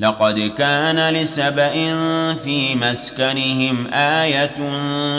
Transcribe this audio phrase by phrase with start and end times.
[0.00, 1.72] لقد كان لسبأ
[2.34, 4.56] في مسكنهم آية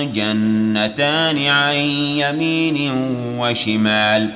[0.02, 2.92] جنتان عن يمين
[3.40, 4.30] وشمال.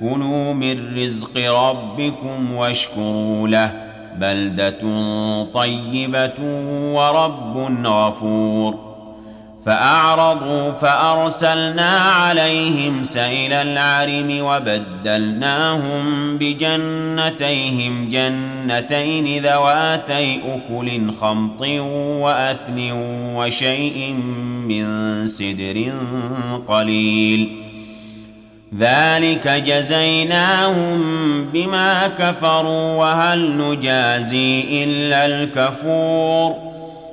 [0.00, 3.72] كلوا من رزق ربكم واشكروا له.
[4.16, 4.80] بلدة
[5.54, 6.42] طيبة
[6.94, 8.89] ورب غفور.
[9.66, 21.60] فأعرضوا فأرسلنا عليهم سيل العرم وبدلناهم بجنتيهم جنتين ذواتي أكل خمط
[22.22, 22.90] وأثن
[23.36, 24.12] وشيء
[24.68, 25.92] من سدر
[26.68, 27.70] قليل
[28.78, 31.00] ذلك جزيناهم
[31.52, 36.69] بما كفروا وهل نجازي إلا الكفور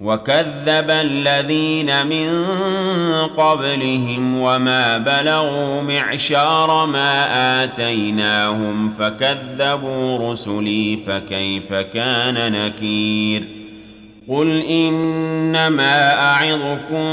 [0.00, 2.46] وكذب الذين من
[3.36, 13.59] قبلهم وما بلغوا معشار ما آتيناهم فكذبوا رسلي فكيف كان نكير
[14.30, 17.10] قل انما اعظكم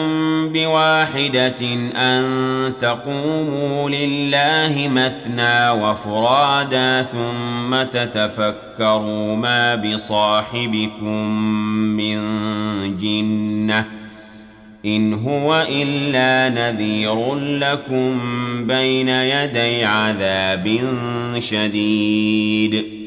[0.53, 1.55] بواحده
[1.95, 2.23] ان
[2.79, 11.27] تقوموا لله مثنى وفرادا ثم تتفكروا ما بصاحبكم
[11.97, 12.17] من
[12.97, 13.85] جنه
[14.85, 18.19] ان هو الا نذير لكم
[18.67, 20.79] بين يدي عذاب
[21.39, 23.06] شديد